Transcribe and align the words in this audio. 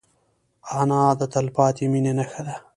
انا 0.79 1.01
د 1.19 1.21
تلپاتې 1.33 1.85
مینې 1.91 2.13
نښه 2.17 2.41
ده 2.47 2.55